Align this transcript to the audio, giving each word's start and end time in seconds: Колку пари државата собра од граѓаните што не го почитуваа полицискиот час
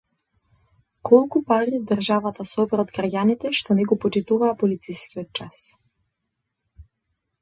Колку 1.09 1.41
пари 1.51 1.81
државата 1.91 2.47
собра 2.53 2.81
од 2.85 2.93
граѓаните 2.95 3.53
што 3.61 3.77
не 3.81 3.87
го 3.91 3.99
почитуваа 4.07 4.53
полицискиот 4.65 5.31
час 5.41 5.61